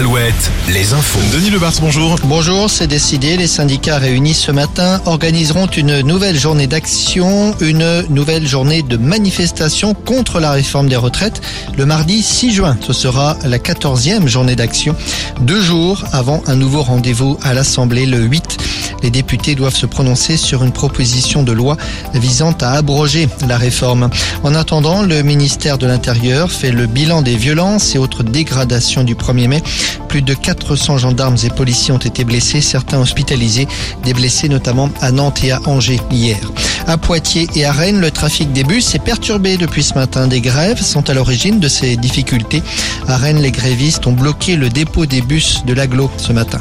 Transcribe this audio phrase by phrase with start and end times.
[0.00, 0.34] 7,
[0.72, 1.20] les infos.
[1.30, 2.16] Denis Lebars, bonjour.
[2.24, 3.36] Bonjour, c'est décidé.
[3.36, 9.92] Les syndicats réunis ce matin organiseront une nouvelle journée d'action, une nouvelle journée de manifestation
[9.92, 11.42] contre la réforme des retraites
[11.76, 12.78] le mardi 6 juin.
[12.80, 14.96] Ce sera la 14e journée d'action,
[15.42, 18.69] deux jours avant un nouveau rendez-vous à l'Assemblée le 8.
[19.02, 21.76] Les députés doivent se prononcer sur une proposition de loi
[22.14, 24.10] visant à abroger la réforme.
[24.42, 29.14] En attendant, le ministère de l'Intérieur fait le bilan des violences et autres dégradations du
[29.14, 29.62] 1er mai.
[30.08, 33.68] Plus de 400 gendarmes et policiers ont été blessés, certains hospitalisés,
[34.04, 36.38] des blessés notamment à Nantes et à Angers hier.
[36.86, 40.26] À Poitiers et à Rennes, le trafic des bus est perturbé depuis ce matin.
[40.26, 42.62] Des grèves sont à l'origine de ces difficultés.
[43.06, 46.58] À Rennes, les grévistes ont bloqué le dépôt des bus de l'aglo ce matin.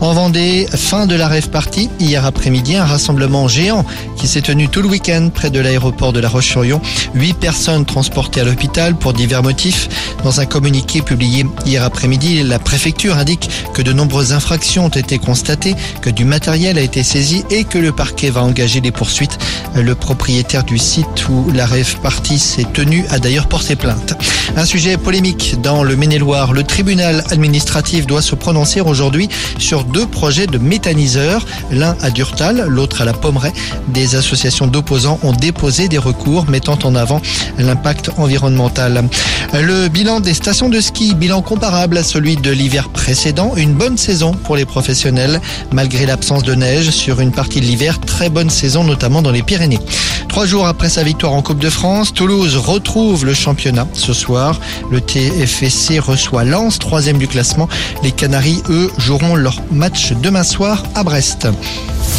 [0.00, 1.90] En Vendée, fin de la rêve partie.
[1.98, 3.84] Hier après-midi, un rassemblement géant
[4.16, 6.80] qui s'est tenu tout le week-end près de l'aéroport de La Roche-sur-Yon.
[7.14, 9.88] Huit personnes transportées à l'hôpital pour divers motifs.
[10.22, 15.18] Dans un communiqué publié hier après-midi, la préfecture indique que de nombreuses infractions ont été
[15.18, 19.38] constatées, que du matériel a été saisi et que le parquet va engager des poursuites.
[19.74, 24.14] Le propriétaire du site où la rêve partie s'est tenu a d'ailleurs porté plainte.
[24.56, 26.52] Un sujet polémique dans le Maine-et-Loire.
[26.52, 29.28] Le tribunal administratif doit se prononcer aujourd'hui
[29.58, 33.52] sur deux projets de méthaniseurs, l'un à Durtal, l'autre à la Pommeraye.
[33.88, 37.20] Des associations d'opposants ont déposé des recours mettant en avant
[37.58, 39.04] l'impact environnemental.
[39.52, 43.98] Le bilan des stations de ski, bilan comparable à celui de l'hiver précédent, une bonne
[43.98, 45.40] saison pour les professionnels
[45.72, 49.42] malgré l'absence de neige sur une partie de l'hiver, très bonne saison notamment dans les
[49.42, 49.80] Pyrénées.
[50.28, 54.60] Trois jours après sa victoire en Coupe de France, Toulouse retrouve le championnat ce soir.
[54.90, 57.68] Le TFC reçoit Lens, troisième du classement.
[58.02, 61.48] Les Canaries, eux, joueront leur match demain soir à Brest.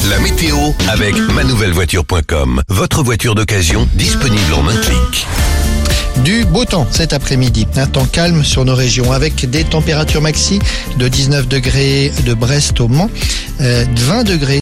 [0.09, 0.57] La météo
[0.89, 2.61] avec manouvellevoiture.com.
[2.67, 5.27] Votre voiture d'occasion disponible en un clic.
[6.23, 10.59] Du beau temps cet après-midi, un temps calme sur nos régions avec des températures maxi
[10.97, 13.09] de 19 degrés de Brest au Mans,
[13.61, 14.57] euh, 20 degrés